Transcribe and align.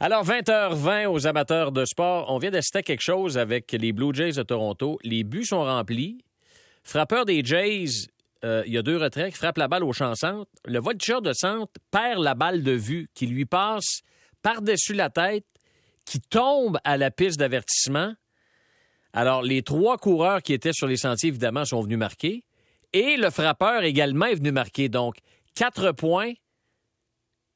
Alors, 0.00 0.24
20h20 0.24 1.06
aux 1.06 1.26
amateurs 1.26 1.70
de 1.70 1.84
sport. 1.84 2.26
On 2.28 2.38
vient 2.38 2.50
d'assister 2.50 2.82
quelque 2.82 3.02
chose 3.02 3.38
avec 3.38 3.70
les 3.72 3.92
Blue 3.92 4.12
Jays 4.12 4.32
de 4.32 4.42
Toronto. 4.42 4.98
Les 5.04 5.22
buts 5.22 5.44
sont 5.44 5.62
remplis. 5.62 6.18
Frappeur 6.82 7.24
des 7.24 7.44
Jays, 7.44 8.08
euh, 8.44 8.64
il 8.66 8.72
y 8.72 8.78
a 8.78 8.82
deux 8.82 8.96
retraits, 8.96 9.32
qui 9.32 9.38
frappe 9.38 9.56
la 9.56 9.68
balle 9.68 9.84
au 9.84 9.92
champ 9.92 10.14
centre. 10.16 10.50
Le 10.64 10.80
voltigeur 10.80 11.22
de 11.22 11.32
centre 11.32 11.72
perd 11.92 12.22
la 12.22 12.34
balle 12.34 12.62
de 12.62 12.72
vue 12.72 13.08
qui 13.14 13.26
lui 13.26 13.44
passe 13.44 14.00
par-dessus 14.42 14.94
la 14.94 15.10
tête, 15.10 15.46
qui 16.04 16.20
tombe 16.20 16.78
à 16.84 16.96
la 16.96 17.10
piste 17.10 17.38
d'avertissement. 17.38 18.14
Alors, 19.12 19.42
les 19.42 19.62
trois 19.62 19.96
coureurs 19.96 20.42
qui 20.42 20.52
étaient 20.52 20.72
sur 20.72 20.88
les 20.88 20.96
sentiers, 20.96 21.28
évidemment, 21.28 21.64
sont 21.64 21.80
venus 21.80 21.98
marquer. 21.98 22.44
Et 22.92 23.16
le 23.16 23.30
frappeur 23.30 23.84
également 23.84 24.26
est 24.26 24.34
venu 24.34 24.50
marquer. 24.50 24.88
Donc, 24.88 25.16
quatre 25.54 25.92
points 25.92 26.32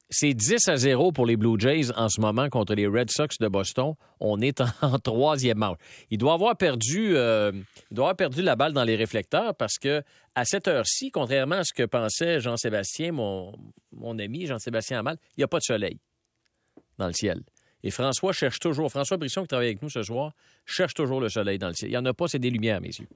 c'est 0.09 0.33
10 0.33 0.67
à 0.69 0.77
0 0.77 1.11
pour 1.11 1.25
les 1.25 1.37
Blue 1.37 1.59
Jays 1.59 1.91
en 1.95 2.09
ce 2.09 2.19
moment 2.19 2.49
contre 2.49 2.73
les 2.73 2.87
Red 2.87 3.11
Sox 3.11 3.37
de 3.39 3.47
Boston. 3.47 3.93
On 4.19 4.41
est 4.41 4.59
en, 4.59 4.99
troisième 5.03 5.59
match. 5.59 5.77
Il 6.09 6.17
doit 6.17 6.33
avoir 6.33 6.57
perdu, 6.57 7.15
euh, 7.15 7.51
doit 7.91 8.05
avoir 8.05 8.15
perdu 8.15 8.41
la 8.41 8.55
balle 8.55 8.73
dans 8.73 8.83
les 8.83 8.95
réflecteurs 8.95 9.55
parce 9.55 9.77
que 9.77 10.01
à 10.33 10.45
cette 10.45 10.67
heure-ci, 10.67 11.11
contrairement 11.11 11.57
à 11.57 11.63
ce 11.63 11.73
que 11.73 11.83
pensait 11.83 12.39
Jean-Sébastien, 12.39 13.11
mon, 13.11 13.53
mon 13.91 14.17
ami 14.17 14.47
Jean-Sébastien 14.47 14.99
Amal, 14.99 15.17
il 15.37 15.41
n'y 15.41 15.43
a 15.43 15.47
pas 15.47 15.59
de 15.59 15.63
soleil 15.63 15.99
dans 16.97 17.07
le 17.07 17.13
ciel. 17.13 17.41
Et 17.83 17.91
François 17.91 18.33
cherche 18.33 18.59
toujours, 18.59 18.89
François 18.89 19.17
Brisson 19.17 19.43
qui 19.43 19.47
travaille 19.47 19.67
avec 19.67 19.81
nous 19.81 19.89
ce 19.89 20.01
soir, 20.03 20.33
cherche 20.65 20.93
toujours 20.93 21.21
le 21.21 21.29
soleil 21.29 21.59
dans 21.59 21.69
le 21.69 21.73
ciel. 21.73 21.89
Il 21.89 21.93
n'y 21.93 21.97
en 21.97 22.05
a 22.05 22.13
pas, 22.13 22.27
c'est 22.27 22.39
des 22.39 22.49
lumières, 22.49 22.81
mes 22.81 22.87
yeux. 22.87 23.07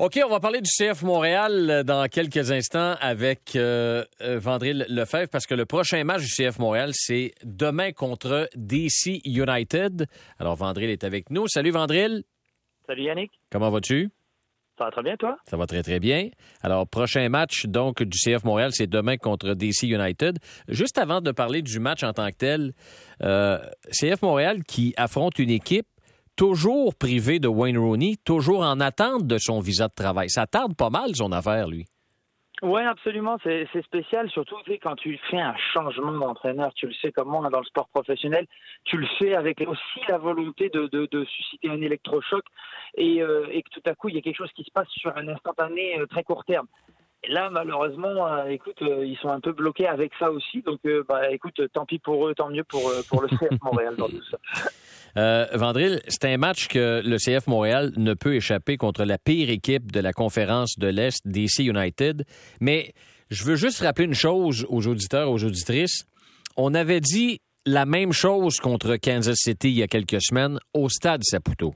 OK, 0.00 0.20
on 0.24 0.28
va 0.28 0.38
parler 0.38 0.60
du 0.60 0.70
CF 0.70 1.02
Montréal 1.02 1.70
euh, 1.70 1.82
dans 1.82 2.06
quelques 2.06 2.52
instants 2.52 2.94
avec 3.00 3.56
euh, 3.56 4.04
euh, 4.20 4.38
Vandril 4.38 4.86
Lefebvre 4.88 5.28
parce 5.28 5.44
que 5.44 5.56
le 5.56 5.66
prochain 5.66 6.04
match 6.04 6.22
du 6.22 6.28
CF 6.28 6.60
Montréal, 6.60 6.90
c'est 6.92 7.34
demain 7.42 7.90
contre 7.90 8.48
DC 8.54 9.20
United. 9.24 10.06
Alors, 10.38 10.54
Vandril 10.54 10.88
est 10.90 11.02
avec 11.02 11.30
nous. 11.30 11.48
Salut, 11.48 11.72
Vandril. 11.72 12.22
Salut, 12.86 13.02
Yannick. 13.02 13.32
Comment 13.50 13.70
vas-tu? 13.70 14.10
Ça 14.78 14.84
va 14.84 14.92
très 14.92 15.02
bien, 15.02 15.16
toi? 15.16 15.36
Ça 15.50 15.56
va 15.56 15.66
très, 15.66 15.82
très 15.82 15.98
bien. 15.98 16.28
Alors, 16.62 16.86
prochain 16.86 17.28
match, 17.28 17.66
donc, 17.66 18.00
du 18.00 18.16
CF 18.16 18.44
Montréal, 18.44 18.70
c'est 18.72 18.86
demain 18.86 19.16
contre 19.16 19.54
DC 19.54 19.82
United. 19.82 20.38
Juste 20.68 20.98
avant 20.98 21.20
de 21.20 21.32
parler 21.32 21.60
du 21.60 21.80
match 21.80 22.04
en 22.04 22.12
tant 22.12 22.30
que 22.30 22.36
tel, 22.36 22.72
CF 23.20 24.22
Montréal 24.22 24.62
qui 24.62 24.94
affronte 24.96 25.40
une 25.40 25.50
équipe 25.50 25.88
toujours 26.38 26.94
privé 26.94 27.40
de 27.40 27.48
Wayne 27.48 27.76
Rooney, 27.76 28.14
toujours 28.24 28.60
en 28.60 28.78
attente 28.78 29.26
de 29.26 29.38
son 29.38 29.58
visa 29.58 29.88
de 29.88 29.94
travail. 29.94 30.30
Ça 30.30 30.46
tarde 30.46 30.76
pas 30.76 30.88
mal, 30.88 31.14
son 31.14 31.32
affaire, 31.32 31.66
lui. 31.66 31.84
Oui, 32.62 32.80
absolument. 32.82 33.38
C'est 33.42 33.66
spécial, 33.82 34.30
surtout 34.30 34.56
quand 34.82 34.94
tu 34.94 35.18
fais 35.30 35.40
un 35.40 35.54
changement 35.72 36.12
d'entraîneur. 36.12 36.72
Tu 36.74 36.86
le 36.86 36.94
sais 36.94 37.10
comme 37.10 37.28
moi 37.28 37.48
dans 37.50 37.58
le 37.58 37.64
sport 37.64 37.88
professionnel. 37.88 38.46
Tu 38.84 38.96
le 38.96 39.06
fais 39.18 39.34
avec 39.34 39.60
aussi 39.60 40.00
la 40.08 40.18
volonté 40.18 40.68
de, 40.70 41.24
susciter 41.24 41.70
un 41.70 41.80
électrochoc 41.80 42.44
et, 42.96 43.20
euh, 43.20 43.46
et, 43.50 43.62
que 43.62 43.70
tout 43.70 43.82
à 43.84 43.94
coup, 43.94 44.08
il 44.08 44.14
y 44.14 44.18
a 44.18 44.22
quelque 44.22 44.36
chose 44.36 44.52
qui 44.54 44.64
se 44.64 44.70
passe 44.70 44.88
sur 44.90 45.16
un 45.16 45.28
instantané 45.28 45.98
euh, 45.98 46.06
très 46.06 46.22
court 46.22 46.44
terme. 46.44 46.66
Et 47.24 47.32
là, 47.32 47.50
malheureusement, 47.50 48.26
euh, 48.26 48.44
écoute, 48.46 48.80
ils 48.80 49.18
sont 49.20 49.28
un 49.28 49.40
peu 49.40 49.52
bloqués 49.52 49.88
avec 49.88 50.12
ça 50.20 50.30
aussi. 50.30 50.62
Donc, 50.62 50.80
bah, 51.08 51.30
écoute, 51.30 51.60
tant 51.72 51.84
pis 51.84 51.98
pour 51.98 52.28
eux, 52.28 52.34
tant 52.34 52.48
mieux 52.48 52.64
pour, 52.64 52.92
pour 53.08 53.22
le 53.22 53.28
CF 53.28 53.60
Montréal 53.62 53.96
dans 53.96 54.08
tout 54.08 54.22
ça. 54.30 54.38
Euh, 55.18 55.46
Vandril, 55.52 56.00
c'est 56.06 56.26
un 56.26 56.36
match 56.36 56.68
que 56.68 57.02
le 57.04 57.16
CF 57.16 57.48
Montréal 57.48 57.92
ne 57.96 58.14
peut 58.14 58.36
échapper 58.36 58.76
contre 58.76 59.04
la 59.04 59.18
pire 59.18 59.50
équipe 59.50 59.90
de 59.90 59.98
la 59.98 60.12
conférence 60.12 60.78
de 60.78 60.86
l'Est, 60.86 61.26
DC 61.26 61.58
United. 61.64 62.24
Mais 62.60 62.92
je 63.28 63.42
veux 63.42 63.56
juste 63.56 63.80
rappeler 63.80 64.04
une 64.04 64.14
chose 64.14 64.64
aux 64.68 64.86
auditeurs, 64.86 65.28
aux 65.30 65.42
auditrices. 65.42 66.04
On 66.56 66.72
avait 66.72 67.00
dit 67.00 67.40
la 67.66 67.84
même 67.84 68.12
chose 68.12 68.58
contre 68.58 68.96
Kansas 68.96 69.38
City 69.38 69.70
il 69.70 69.78
y 69.78 69.82
a 69.82 69.88
quelques 69.88 70.22
semaines 70.22 70.60
au 70.72 70.88
stade 70.88 71.24
Saputo. 71.24 71.74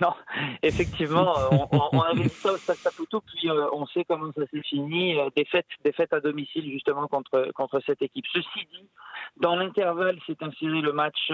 Non, 0.00 0.12
effectivement, 0.62 1.38
euh, 1.38 1.56
on, 1.92 2.00
avait 2.00 2.24
vu 2.24 2.28
ça 2.28 2.52
au 2.52 2.56
Stade 2.56 2.76
Saputo, 2.76 3.20
puis 3.20 3.48
euh, 3.48 3.68
on 3.72 3.86
sait 3.86 4.04
comment 4.04 4.32
ça 4.32 4.42
s'est 4.52 4.62
fini. 4.62 5.18
Euh, 5.18 5.28
défaite, 5.36 5.66
défaite 5.84 6.12
à 6.12 6.20
domicile 6.20 6.70
justement 6.70 7.06
contre 7.06 7.50
contre 7.54 7.80
cette 7.86 8.02
équipe. 8.02 8.24
Ceci 8.32 8.66
dit, 8.72 8.88
dans 9.36 9.56
l'intervalle, 9.56 10.18
s'est 10.26 10.36
inséré 10.40 10.80
le 10.80 10.92
match 10.92 11.30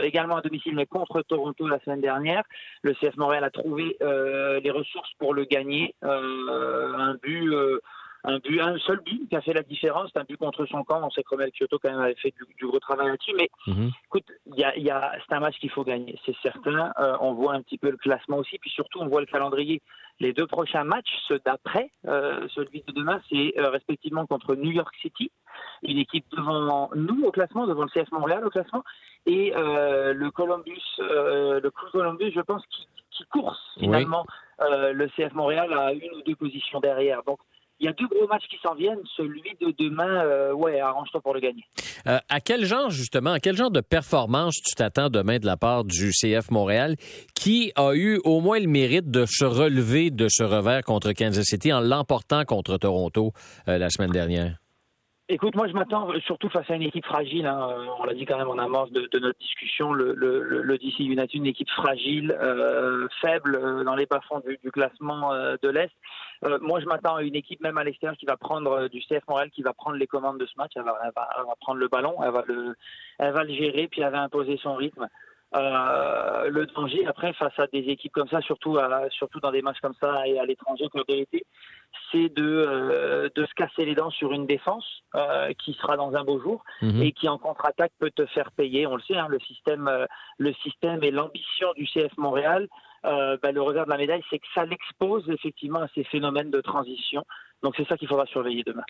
également 0.00 0.36
à 0.36 0.40
domicile, 0.40 0.74
mais 0.74 0.86
contre 0.86 1.22
Toronto 1.22 1.66
la 1.66 1.80
semaine 1.80 2.00
dernière. 2.00 2.42
Le 2.82 2.94
CF 2.94 3.16
Montréal 3.16 3.44
a 3.44 3.50
trouvé 3.50 3.96
les 4.00 4.70
ressources 4.70 5.12
pour 5.18 5.34
le 5.34 5.44
gagner. 5.44 5.94
un 6.02 7.14
but 7.22 7.52
un 8.24 8.38
but, 8.38 8.60
un 8.60 8.78
seul 8.78 9.00
but 9.00 9.28
qui 9.28 9.36
a 9.36 9.40
fait 9.40 9.54
la 9.54 9.62
différence, 9.62 10.10
c'est 10.12 10.20
un 10.20 10.24
but 10.24 10.36
contre 10.36 10.66
son 10.66 10.84
camp. 10.84 11.00
On 11.02 11.10
sait 11.10 11.22
que 11.22 11.30
Romel 11.30 11.50
Kyoto 11.52 11.78
quand 11.78 11.90
même 11.90 12.00
avait 12.00 12.14
fait 12.16 12.34
du, 12.58 12.66
gros 12.66 12.78
travail 12.78 13.08
là-dessus, 13.08 13.32
mais 13.36 13.48
mhm. 13.66 13.90
écoute, 14.06 14.26
y 14.54 14.64
a, 14.64 14.76
y 14.78 14.90
a, 14.90 15.12
c'est 15.26 15.34
un 15.34 15.40
match 15.40 15.58
qu'il 15.58 15.70
faut 15.70 15.84
gagner, 15.84 16.18
c'est 16.26 16.36
certain. 16.42 16.92
Euh, 17.00 17.16
on 17.20 17.32
voit 17.32 17.54
un 17.54 17.62
petit 17.62 17.78
peu 17.78 17.90
le 17.90 17.96
classement 17.96 18.38
aussi, 18.38 18.58
puis 18.58 18.70
surtout 18.70 19.00
on 19.00 19.08
voit 19.08 19.20
le 19.20 19.26
calendrier. 19.26 19.80
Les 20.18 20.34
deux 20.34 20.46
prochains 20.46 20.84
matchs, 20.84 21.10
ceux 21.28 21.40
d'après, 21.44 21.90
euh, 22.06 22.46
celui 22.54 22.82
de 22.86 22.92
demain, 22.92 23.20
c'est 23.30 23.54
euh, 23.58 23.70
respectivement 23.70 24.26
contre 24.26 24.54
New 24.54 24.70
York 24.70 24.94
City, 25.00 25.30
une 25.82 25.96
équipe 25.96 26.26
devant 26.36 26.90
nous 26.94 27.24
au 27.24 27.30
classement, 27.30 27.66
devant 27.66 27.84
le 27.84 27.88
CF 27.88 28.10
Montréal 28.12 28.44
au 28.44 28.50
classement, 28.50 28.84
et 29.26 29.52
le 29.54 30.28
Columbus, 30.30 30.82
le 30.98 31.68
Columbus, 31.70 32.32
je 32.34 32.40
pense, 32.40 32.64
qui, 32.66 32.86
qui 33.10 33.24
course 33.26 33.60
finalement 33.78 34.24
le 34.60 35.06
CF 35.08 35.32
Montréal 35.34 35.72
à 35.72 35.92
une 35.92 36.14
ou 36.16 36.22
deux 36.22 36.36
positions 36.36 36.80
derrière. 36.80 37.22
Donc 37.24 37.38
il 37.80 37.86
y 37.86 37.88
a 37.88 37.92
deux 37.92 38.06
gros 38.06 38.26
matchs 38.28 38.46
qui 38.48 38.58
s'en 38.62 38.74
viennent. 38.74 39.00
Celui 39.16 39.42
de 39.60 39.74
demain, 39.78 40.24
euh, 40.24 40.52
ouais, 40.52 40.80
arrange-toi 40.80 41.20
pour 41.20 41.34
le 41.34 41.40
gagner. 41.40 41.64
Euh, 42.06 42.18
à 42.28 42.40
quel 42.40 42.64
genre, 42.64 42.90
justement, 42.90 43.32
à 43.32 43.40
quel 43.40 43.56
genre 43.56 43.70
de 43.70 43.80
performance 43.80 44.56
tu 44.56 44.74
t'attends 44.74 45.08
demain 45.08 45.38
de 45.38 45.46
la 45.46 45.56
part 45.56 45.84
du 45.84 46.12
CF 46.12 46.50
Montréal, 46.50 46.96
qui 47.34 47.72
a 47.76 47.94
eu 47.94 48.20
au 48.24 48.40
moins 48.40 48.58
le 48.58 48.68
mérite 48.68 49.10
de 49.10 49.24
se 49.26 49.44
relever 49.44 50.10
de 50.10 50.26
ce 50.28 50.42
revers 50.42 50.82
contre 50.82 51.12
Kansas 51.12 51.44
City 51.44 51.72
en 51.72 51.80
l'emportant 51.80 52.44
contre 52.44 52.76
Toronto 52.76 53.32
euh, 53.68 53.78
la 53.78 53.88
semaine 53.88 54.10
dernière? 54.10 54.56
Écoute, 55.32 55.54
moi 55.54 55.68
je 55.68 55.74
m'attends 55.74 56.08
surtout 56.26 56.48
face 56.48 56.68
à 56.68 56.74
une 56.74 56.82
équipe 56.82 57.06
fragile. 57.06 57.46
Hein. 57.46 57.76
On 58.00 58.04
l'a 58.04 58.14
dit 58.14 58.26
quand 58.26 58.36
même 58.36 58.48
en 58.48 58.58
amorce 58.58 58.90
de, 58.90 59.08
de 59.12 59.18
notre 59.20 59.38
discussion. 59.38 59.92
Le, 59.92 60.12
le, 60.12 60.42
le, 60.42 60.76
DC 60.76 60.98
United, 60.98 61.32
une 61.34 61.46
équipe 61.46 61.70
fragile, 61.70 62.36
euh, 62.42 63.06
faible 63.20 63.84
dans 63.84 63.94
les 63.94 64.06
bas-fonds 64.06 64.40
du, 64.40 64.58
du, 64.60 64.72
classement 64.72 65.32
euh, 65.32 65.54
de 65.62 65.68
l'Est. 65.68 65.92
Euh, 66.44 66.58
moi 66.62 66.80
je 66.80 66.86
m'attends 66.86 67.16
à 67.16 67.22
une 67.22 67.34
équipe 67.36 67.60
même 67.60 67.78
à 67.78 67.84
l'extérieur 67.84 68.16
qui 68.16 68.26
va 68.26 68.36
prendre 68.36 68.88
du 68.88 69.00
CF 69.00 69.26
Montréal, 69.28 69.50
qui 69.50 69.62
va 69.62 69.72
prendre 69.74 69.96
les 69.96 70.06
commandes 70.06 70.38
de 70.38 70.46
ce 70.46 70.54
match. 70.56 70.72
Elle 70.76 70.84
va, 70.84 70.98
elle 71.04 71.12
va, 71.14 71.28
elle 71.38 71.44
va 71.46 71.54
prendre 71.60 71.78
le 71.78 71.88
ballon, 71.88 72.16
elle 72.22 72.30
va 72.32 72.42
le, 72.46 72.74
elle 73.18 73.32
va 73.32 73.44
le 73.44 73.52
gérer, 73.52 73.88
puis 73.88 74.00
elle 74.02 74.12
va 74.12 74.22
imposer 74.22 74.58
son 74.62 74.74
rythme. 74.74 75.06
Euh, 75.56 76.48
le 76.48 76.64
danger 76.66 77.04
après 77.06 77.32
face 77.32 77.58
à 77.58 77.66
des 77.66 77.80
équipes 77.80 78.12
comme 78.12 78.28
ça, 78.28 78.40
surtout 78.40 78.78
à, 78.78 79.10
surtout 79.10 79.40
dans 79.40 79.50
des 79.50 79.62
matchs 79.62 79.80
comme 79.80 79.96
ça 80.00 80.24
et 80.26 80.38
à 80.38 80.44
l'étranger, 80.46 80.86
la 80.94 81.02
vérité, 81.08 81.44
c'est 82.12 82.28
de 82.28 82.44
euh, 82.68 83.28
de 83.34 83.44
se 83.44 83.54
casser 83.54 83.84
les 83.84 83.96
dents 83.96 84.10
sur 84.10 84.32
une 84.32 84.46
défense 84.46 84.86
euh, 85.16 85.52
qui 85.54 85.72
sera 85.74 85.96
dans 85.96 86.14
un 86.14 86.22
beau 86.22 86.40
jour 86.40 86.62
Mhm. 86.82 87.02
et 87.02 87.10
qui 87.10 87.28
en 87.28 87.36
contre-attaque 87.36 87.90
peut 87.98 88.12
te 88.12 88.26
faire 88.26 88.52
payer. 88.52 88.86
On 88.86 88.94
le 88.94 89.02
sait, 89.02 89.16
hein, 89.16 89.26
le 89.28 89.40
système 89.40 89.88
euh, 89.88 90.06
le 90.38 90.52
système 90.62 91.02
et 91.02 91.10
l'ambition 91.10 91.72
du 91.74 91.84
CF 91.84 92.16
Montréal. 92.16 92.68
Euh, 93.06 93.36
ben, 93.42 93.54
le 93.54 93.62
revers 93.62 93.86
de 93.86 93.90
la 93.90 93.96
médaille, 93.96 94.22
c'est 94.28 94.38
que 94.38 94.46
ça 94.54 94.64
l'expose 94.66 95.24
effectivement 95.30 95.80
à 95.80 95.88
ces 95.94 96.04
phénomènes 96.04 96.50
de 96.50 96.60
transition. 96.60 97.24
Donc 97.62 97.74
c'est 97.76 97.86
ça 97.86 97.96
qu'il 97.96 98.08
faudra 98.08 98.26
surveiller 98.26 98.62
demain. 98.64 98.82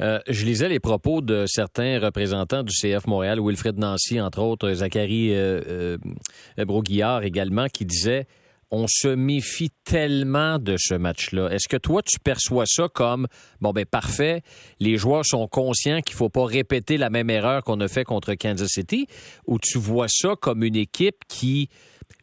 Euh, 0.00 0.18
je 0.28 0.44
lisais 0.44 0.68
les 0.68 0.80
propos 0.80 1.20
de 1.20 1.46
certains 1.46 2.00
représentants 2.00 2.62
du 2.62 2.72
CF 2.72 3.06
Montréal, 3.06 3.40
Wilfred 3.40 3.78
Nancy, 3.78 4.20
entre 4.20 4.40
autres, 4.40 4.72
Zachary 4.72 5.30
euh, 5.34 5.96
Broguillard 6.58 7.22
également, 7.22 7.66
qui 7.66 7.84
disaient 7.84 8.26
on 8.70 8.86
se 8.88 9.08
méfie 9.08 9.70
tellement 9.84 10.58
de 10.58 10.76
ce 10.78 10.94
match-là. 10.94 11.48
Est-ce 11.50 11.68
que 11.68 11.76
toi, 11.76 12.02
tu 12.02 12.18
perçois 12.18 12.66
ça 12.66 12.88
comme, 12.92 13.26
bon, 13.60 13.72
ben 13.72 13.84
parfait, 13.84 14.42
les 14.80 14.96
joueurs 14.96 15.24
sont 15.24 15.46
conscients 15.48 16.00
qu'il 16.00 16.16
faut 16.16 16.28
pas 16.28 16.44
répéter 16.44 16.96
la 16.96 17.10
même 17.10 17.30
erreur 17.30 17.62
qu'on 17.62 17.80
a 17.80 17.88
fait 17.88 18.04
contre 18.04 18.34
Kansas 18.34 18.68
City, 18.68 19.06
ou 19.46 19.58
tu 19.58 19.78
vois 19.78 20.08
ça 20.08 20.34
comme 20.40 20.62
une 20.62 20.76
équipe 20.76 21.24
qui, 21.28 21.68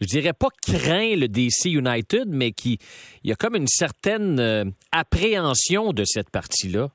je 0.02 0.08
dirais 0.08 0.34
pas 0.34 0.50
craint 0.66 1.16
le 1.16 1.28
DC 1.28 1.66
United, 1.66 2.26
mais 2.28 2.52
qui, 2.52 2.80
il 3.24 3.30
y 3.30 3.34
a 3.34 3.36
comme 3.36 3.56
une 3.56 3.68
certaine 3.68 4.40
euh, 4.40 4.66
appréhension 4.92 5.94
de 5.94 6.04
cette 6.06 6.30
partie-là? 6.30 6.90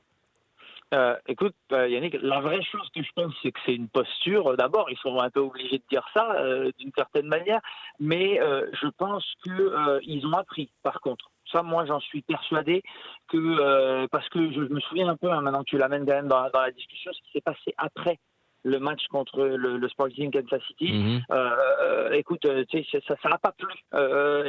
Euh, 0.95 1.17
écoute, 1.27 1.55
euh, 1.73 1.89
Yannick, 1.89 2.17
la 2.23 2.41
vraie 2.41 2.63
chose 2.63 2.89
que 2.95 3.03
je 3.03 3.11
pense, 3.17 3.35
c'est 3.43 3.51
que 3.51 3.59
c'est 3.67 3.75
une 3.75 3.89
posture. 3.89 4.57
D'abord, 4.57 4.89
ils 4.89 4.99
sont 4.99 5.19
un 5.19 5.31
peu 5.31 5.41
obligés 5.41 5.79
de 5.79 5.85
dire 5.91 6.07
ça 6.15 6.37
euh, 6.37 6.71
d'une 6.79 6.93
certaine 6.97 7.27
manière, 7.27 7.61
mais 7.99 8.41
euh, 8.41 8.71
je 8.73 8.87
pense 8.97 9.25
que 9.45 9.51
euh, 9.51 10.27
ont 10.27 10.33
appris. 10.33 10.71
Par 10.85 11.01
contre, 11.01 11.31
ça, 11.51 11.63
moi, 11.63 11.87
j'en 11.87 11.99
suis 11.99 12.23
persuadé 12.23 12.83
que 13.29 13.37
euh, 13.37 14.07
parce 14.13 14.29
que 14.29 14.53
je, 14.53 14.61
me 14.61 14.81
souviens 14.81 15.09
un 15.09 15.17
peu 15.17 15.31
hein, 15.31 15.41
maintenant 15.41 15.65
que 15.65 15.71
tu 15.71 15.79
l'amènes 15.79 16.07
quand 16.07 16.15
même 16.15 16.29
dans, 16.29 16.49
dans 16.51 16.61
la 16.61 16.71
discussion, 16.71 17.13
ce 17.13 17.21
qui 17.23 17.33
s'est 17.33 17.41
passé 17.41 17.75
après 17.79 18.19
le 18.67 18.79
match 18.81 19.07
contre 19.09 19.45
le, 19.45 19.79
le 19.79 19.89
Sporting 19.89 20.31
Kansas 20.31 20.63
City. 20.67 20.93
Mhm. 20.93 21.23
Euh, 21.31 22.11
écoute, 22.13 22.47
ça 22.47 23.15
ça 23.23 23.29
n'a 23.29 23.39
pas 23.39 23.53
plu. 23.53 23.73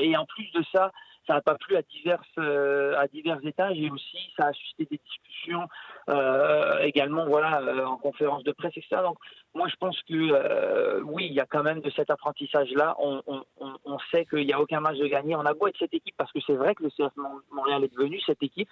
et 0.02 0.18
en 0.18 0.26
plus 0.26 0.52
de 0.54 0.64
ça, 0.74 0.92
ça 1.28 1.34
n'a 1.34 1.42
pas 1.42 1.56
plu 1.56 1.76
à 1.76 1.82
divers 1.82 2.24
à 2.38 3.08
divers 3.08 3.40
étages 3.44 3.78
et 3.78 3.90
aussi 3.92 4.18
ça 4.38 4.48
a 4.48 4.54
suscité 4.54 4.88
des 4.92 5.02
discussions 5.06 5.68
également 6.82 7.26
voilà 7.26 7.62
en 7.86 7.98
conférence 7.98 8.44
de 8.44 8.54
presse 8.54 8.72
etc. 8.78 9.02
Donc 9.04 9.18
moi 9.54 9.68
je 9.68 9.76
pense 9.76 10.02
que 10.04 11.02
oui 11.04 11.28
il 11.30 11.34
y 11.34 11.42
a 11.42 11.46
quand 11.46 11.64
même 11.64 11.82
de 11.82 11.92
cet 11.92 12.10
apprentissage 12.10 12.72
là. 12.72 12.96
On, 13.00 13.22
on, 13.28 13.44
on 13.86 13.98
sait 14.12 14.26
qu'il 14.26 14.46
n'y 14.46 14.54
a 14.54 14.62
aucun 14.62 14.80
match 14.80 14.98
de 14.98 15.08
gagner. 15.08 15.36
On 15.36 15.46
a 15.46 15.54
beau 15.54 15.68
être 15.68 15.78
cette 15.78 15.94
équipe 15.94 16.16
parce 16.18 16.32
que 16.32 16.40
c'est 16.48 16.56
vrai 16.56 16.76
que 16.76 16.84
le 16.84 16.90
CF 16.90 17.14
Montréal 17.52 17.84
est 17.84 17.94
devenu 17.94 18.20
cette 18.22 18.42
équipe 18.42 18.70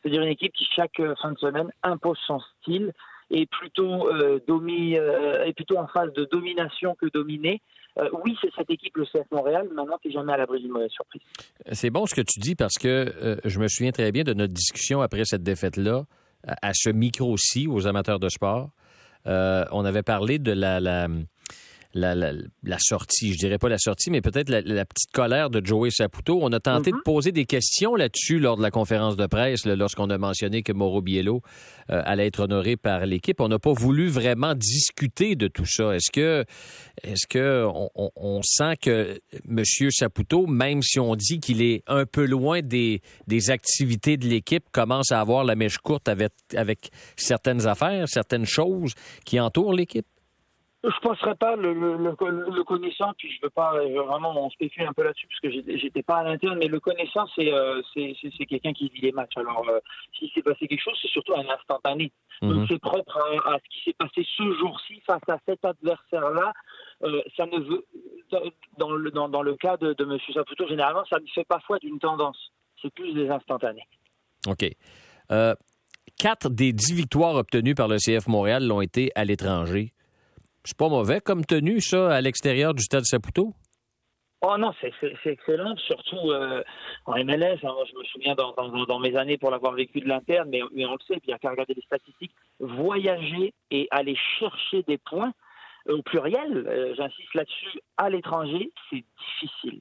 c'est-à-dire 0.00 0.22
une 0.22 0.28
équipe 0.28 0.52
qui 0.52 0.66
chaque 0.74 1.00
euh, 1.00 1.14
fin 1.20 1.32
de 1.32 1.38
semaine 1.38 1.70
impose 1.82 2.18
son 2.26 2.40
style 2.40 2.92
euh, 3.32 4.38
euh 4.48 5.52
plutôt 5.52 5.78
en 5.78 5.86
phase 5.86 6.12
de 6.12 6.24
domination 6.30 6.94
que 6.94 7.06
dominée. 7.12 7.60
Euh, 7.98 8.08
oui, 8.24 8.36
c'est 8.40 8.50
cette 8.56 8.70
équipe, 8.70 8.96
le 8.96 9.04
CF 9.04 9.30
Montréal. 9.32 9.68
Maintenant, 9.74 9.98
tu 10.02 10.10
jamais 10.10 10.32
à 10.32 10.36
l'abri 10.36 10.60
d'une 10.60 10.70
mauvaise 10.70 10.90
surprise. 10.90 11.22
C'est 11.72 11.90
bon 11.90 12.06
ce 12.06 12.14
que 12.14 12.20
tu 12.20 12.38
dis 12.38 12.54
parce 12.54 12.78
que 12.78 13.40
je 13.44 13.58
me 13.58 13.66
souviens 13.68 13.92
très 13.92 14.12
bien 14.12 14.22
de 14.22 14.32
notre 14.32 14.52
discussion 14.52 15.00
après 15.00 15.24
cette 15.24 15.42
défaite-là, 15.42 16.04
à, 16.46 16.72
ce 16.72 16.90
micro-ci, 16.90 17.66
aux 17.68 17.86
amateurs 17.88 18.20
de 18.20 18.28
sport. 18.28 18.70
on 19.26 19.84
avait 19.84 20.04
parlé 20.04 20.38
de 20.38 20.52
la, 20.52 21.08
la, 21.94 22.78
sortie, 22.78 23.32
je 23.32 23.38
dirais 23.38 23.58
pas 23.58 23.68
la 23.68 23.78
sortie, 23.78 24.10
mais 24.10 24.20
peut-être 24.20 24.48
la, 24.48 24.84
petite 24.84 25.10
colère 25.12 25.50
de 25.50 25.64
Joey 25.64 25.90
Saputo. 25.90 26.38
On 26.40 26.52
a 26.52 26.60
tenté 26.60 26.90
de 26.90 26.96
mhm. 26.96 27.02
poser 27.04 27.32
des 27.32 27.44
questions 27.44 27.94
là-dessus 27.94 28.38
lors 28.38 28.56
de 28.56 28.62
la 28.62 28.70
conférence 28.70 29.16
de 29.16 29.26
presse, 29.26 29.66
lorsqu'on 29.66 30.10
a 30.10 30.18
mentionné 30.18 30.62
que 30.62 30.72
Mauro 30.72 31.02
Biello 31.02 31.42
euh, 31.90 32.02
allait 32.04 32.26
être 32.26 32.40
honoré 32.40 32.76
par 32.76 33.06
l'équipe. 33.06 33.40
On 33.40 33.48
n'a 33.48 33.58
pas 33.58 33.72
voulu 33.72 34.08
vraiment 34.08 34.54
discuter 34.54 35.34
de 35.34 35.48
tout 35.48 35.66
ça. 35.66 35.94
Est-ce 35.94 36.10
que, 36.12 36.44
est-ce 37.02 37.26
que 37.26 37.66
on, 37.94 38.40
sent 38.42 38.76
que 38.80 39.20
M. 39.48 39.64
Saputo, 39.90 40.46
même 40.46 40.82
si 40.82 41.00
on 41.00 41.16
dit 41.16 41.40
qu'il 41.40 41.62
est 41.62 41.82
un 41.86 42.06
peu 42.06 42.24
loin 42.24 42.60
des, 42.62 43.02
des 43.26 43.50
activités 43.50 44.16
de 44.16 44.26
l'équipe, 44.26 44.64
commence 44.72 45.10
à 45.12 45.20
avoir 45.20 45.44
la 45.44 45.56
mèche 45.56 45.78
courte 45.78 46.08
avec, 46.08 46.32
avec 46.54 46.90
certaines 47.16 47.66
affaires, 47.66 48.08
certaines 48.08 48.46
choses 48.46 48.94
qui 49.24 49.40
entourent 49.40 49.74
l'équipe? 49.74 50.06
Je 50.82 50.98
penserais 51.02 51.34
pas 51.34 51.56
le, 51.56 51.74
le, 51.74 51.96
le, 51.98 52.64
connaissant, 52.64 53.12
puis 53.18 53.30
je 53.30 53.38
veux 53.42 53.50
pas 53.50 53.72
vraiment 53.72 54.46
on 54.46 54.48
spécule 54.48 54.84
un 54.84 54.94
peu 54.94 55.02
là-dessus 55.02 55.26
parce 55.26 55.40
que 55.40 55.50
j'étais 55.50 56.02
pas 56.02 56.18
à 56.18 56.24
l'interne, 56.24 56.56
mais 56.58 56.68
le 56.68 56.80
connaissant 56.80 57.26
c'est 57.36 57.52
euh, 57.52 57.82
c'est 57.94 58.46
quelqu'un 58.46 58.72
qui 58.72 58.88
vit 58.88 59.02
les 59.02 59.12
matchs. 59.12 59.36
Alors 59.36 59.68
euh, 59.68 59.78
s'il 60.18 60.30
s'est 60.30 60.40
passé 60.40 60.66
quelque 60.66 60.82
chose, 60.82 60.98
c'est 61.02 61.10
surtout 61.10 61.34
un 61.34 61.46
instantané. 61.50 62.10
Mhm. 62.40 62.66
c'est 62.66 62.78
propre 62.78 63.18
à, 63.46 63.58
ce 63.58 63.68
qui 63.68 63.84
s'est 63.84 63.96
passé 63.98 64.26
ce 64.36 64.54
jour-ci 64.54 65.02
face 65.06 65.28
à 65.28 65.38
cet 65.46 65.62
adversaire-là. 65.62 66.54
Euh, 67.02 67.20
ça 67.36 67.44
ne 67.44 67.58
veut 67.58 67.84
dans 68.78 68.92
le 68.92 69.10
dans, 69.10 69.28
dans 69.28 69.42
le 69.42 69.56
cas 69.56 69.76
de, 69.76 69.92
de 69.92 70.04
M. 70.04 70.18
Saputo, 70.32 70.66
généralement 70.66 71.04
ça 71.10 71.18
ne 71.18 71.26
fait 71.34 71.44
pas 71.44 71.60
foi 71.60 71.78
d'une 71.78 71.98
tendance. 71.98 72.52
C'est 72.80 72.92
plus 72.94 73.12
des 73.12 73.28
instantanés. 73.28 73.86
Ok. 74.46 74.64
Euh, 75.30 75.54
quatre 76.16 76.48
des 76.48 76.72
dix 76.72 76.94
victoires 76.94 77.34
obtenues 77.34 77.74
par 77.74 77.88
le 77.88 77.96
CF 77.96 78.26
Montréal 78.28 78.66
l'ont 78.66 78.80
été 78.80 79.10
à 79.14 79.26
l'étranger. 79.26 79.92
C'est 80.64 80.76
pas 80.76 80.88
mauvais 80.88 81.20
comme 81.20 81.44
tenue, 81.44 81.80
ça, 81.80 82.14
à 82.14 82.20
l'extérieur 82.20 82.74
du 82.74 82.82
stade 82.82 83.04
Saputo? 83.04 83.54
Oh 84.42 84.56
non, 84.58 84.72
c'est 84.80 84.92
excellent, 85.26 85.76
surtout 85.76 86.30
euh, 86.30 86.62
en 87.04 87.22
MLS. 87.24 87.58
Hein, 87.62 87.74
je 87.90 87.98
me 87.98 88.04
souviens 88.04 88.34
dans, 88.34 88.98
mes 88.98 89.14
années 89.16 89.36
pour 89.36 89.50
l'avoir 89.50 89.74
vécu 89.74 90.00
de 90.00 90.08
l'interne, 90.08 90.48
mais, 90.50 90.62
on 90.62 90.92
le 90.92 90.98
sait, 91.06 91.20
puis 91.20 91.24
il 91.24 91.28
n'y 91.28 91.34
a 91.34 91.38
qu'à 91.38 91.50
regarder 91.50 91.74
les 91.74 91.82
statistiques. 91.82 92.34
Voyager 92.58 93.52
et 93.70 93.86
aller 93.90 94.16
chercher 94.38 94.82
des 94.84 94.96
points, 94.96 95.32
au 95.86 96.02
pluriel, 96.02 96.66
euh, 96.66 96.94
j'insiste 96.94 97.34
là-dessus, 97.34 97.80
à 97.98 98.08
l'étranger, 98.08 98.70
c'est 98.88 99.04
difficile 99.18 99.80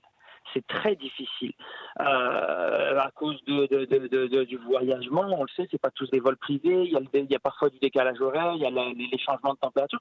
c'est 0.54 0.66
très 0.68 0.96
difficile 0.96 1.54
euh, 2.00 3.00
à 3.00 3.12
cause 3.16 3.38
du 3.46 4.58
voyagement. 4.66 5.26
On 5.28 5.44
le 5.44 5.50
sait, 5.56 5.68
c'est 5.70 5.82
pas 5.82 5.92
tous 5.92 6.10
des 6.10 6.20
vols 6.20 6.38
privés. 6.38 6.84
Il 6.86 7.28
y 7.30 7.36
a, 7.36 7.40
parfois 7.40 7.70
du 7.70 7.80
décalage 7.80 8.20
horaire, 8.22 8.54
il 8.56 8.62
y 8.62 8.66
a 8.66 8.70
les 8.70 9.18
changements 9.20 9.54
de 9.54 9.60
température. 9.60 10.00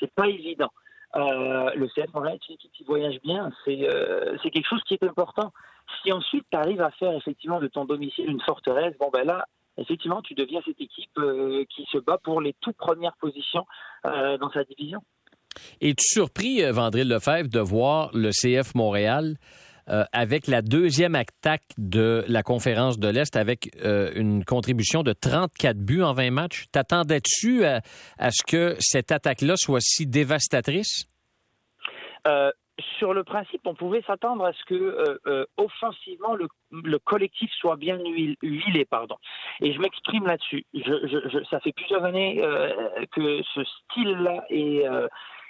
C'est 0.00 0.12
pas 0.12 0.28
évident. 0.28 0.70
Euh, 1.16 1.70
le 1.76 1.86
CF 1.88 2.12
Montréal 2.12 2.38
est 2.40 2.48
une 2.48 2.54
équipe 2.54 2.72
qui 2.72 2.84
voyage 2.84 3.20
bien. 3.22 3.50
C'est 3.64 3.88
euh, 3.88 4.36
c'est 4.42 4.50
quelque 4.50 4.68
chose 4.68 4.82
qui 4.84 4.94
est 4.94 5.04
important. 5.04 5.52
Si 6.02 6.12
ensuite 6.12 6.44
tu 6.50 6.58
arrives 6.58 6.80
à 6.80 6.90
faire 6.90 7.12
effectivement 7.12 7.60
de 7.60 7.68
ton 7.68 7.84
domicile 7.84 8.28
une 8.28 8.40
forteresse, 8.40 8.94
bon 8.98 9.10
ben 9.12 9.24
là, 9.24 9.46
effectivement, 9.78 10.22
tu 10.22 10.34
deviens 10.34 10.60
cette 10.64 10.80
équipe 10.80 11.20
qui 11.70 11.86
se 11.92 11.98
bat 11.98 12.18
pour 12.18 12.40
les 12.40 12.54
toutes 12.60 12.76
premières 12.76 13.16
positions 13.16 13.64
dans 14.04 14.50
sa 14.52 14.64
division. 14.64 15.02
Es-tu 15.80 16.04
surpris, 16.04 16.62
Vandril 16.70 17.08
Lefebvre, 17.08 17.48
de 17.48 17.60
voir 17.60 18.10
le 18.12 18.30
CF 18.30 18.74
Montréal 18.74 19.36
euh, 19.88 20.04
avec 20.12 20.46
la 20.46 20.62
deuxième 20.62 21.14
attaque 21.14 21.62
de 21.76 22.24
la 22.26 22.42
conférence 22.42 22.98
de 22.98 23.08
l'Est 23.08 23.36
avec 23.36 23.68
euh, 23.84 24.10
une 24.14 24.44
contribution 24.44 25.02
de 25.02 25.12
34 25.12 25.76
buts 25.76 26.02
en 26.02 26.14
20 26.14 26.30
matchs. 26.30 26.64
T'attendais-tu 26.72 27.64
à, 27.64 27.82
ce 28.30 28.42
que 28.46 28.76
cette 28.78 29.12
attaque-là 29.12 29.56
soit 29.56 29.80
si 29.80 30.06
dévastatrice? 30.06 31.06
Euh, 32.26 32.50
sur 32.98 33.12
le 33.12 33.24
principe, 33.24 33.60
on 33.66 33.74
pouvait 33.74 34.02
s'attendre 34.06 34.46
à 34.46 34.52
ce 34.52 34.64
que 34.64 35.20
offensivement 35.58 36.34
le, 36.34 36.98
collectif 36.98 37.50
soit 37.60 37.76
bien 37.76 37.98
huilé, 38.42 38.84
pardon. 38.84 39.16
Et 39.60 39.72
je 39.72 39.78
m'exprime 39.78 40.26
là-dessus. 40.26 40.64
ça 41.50 41.60
fait 41.60 41.72
plusieurs 41.72 42.04
années 42.04 42.42
que 43.12 43.42
ce 43.54 43.62
style-là 43.64 44.44
est 44.48 44.88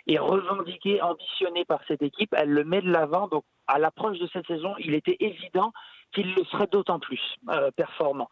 est 0.06 0.18
revendiqué, 0.18 1.00
ambitionné 1.00 1.64
par 1.64 1.80
cette 1.88 2.02
équipe. 2.02 2.34
Elle 2.36 2.50
le 2.50 2.64
met 2.64 2.82
de 2.82 2.90
l'avant. 2.90 3.28
Donc, 3.28 3.44
à 3.66 3.78
l'approche 3.78 4.18
de 4.18 4.28
cette 4.32 4.46
saison, 4.46 4.74
il 4.78 4.94
était 4.94 5.16
évident 5.20 5.72
qu'il 6.12 6.34
le 6.34 6.44
serait 6.44 6.66
d'autant 6.66 6.98
plus 7.00 7.20
euh, 7.50 7.70
performant. 7.72 8.28